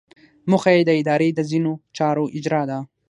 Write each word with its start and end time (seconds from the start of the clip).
موخه 0.49 0.71
یې 0.75 0.81
د 0.87 0.91
ادارې 1.01 1.29
د 1.33 1.39
ځینو 1.51 1.71
چارو 1.97 2.25
اجرا 2.37 2.61
ده. 2.69 2.79